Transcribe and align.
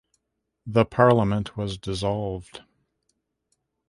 The 0.65 0.83
parliament 0.83 1.55
was 1.55 1.77
dissolved. 1.77 2.63